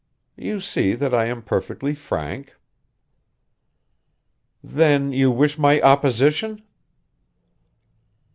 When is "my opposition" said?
5.59-6.63